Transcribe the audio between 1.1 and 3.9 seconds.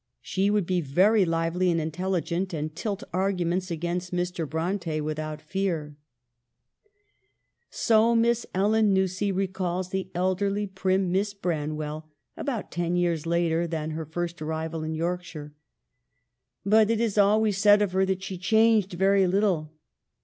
lively and intelligent, and tilt arguments